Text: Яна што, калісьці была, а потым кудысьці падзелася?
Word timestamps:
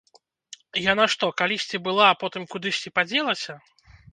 Яна 0.91 1.05
што, 1.15 1.29
калісьці 1.43 1.81
была, 1.89 2.09
а 2.13 2.17
потым 2.25 2.51
кудысьці 2.55 2.93
падзелася? 2.97 3.53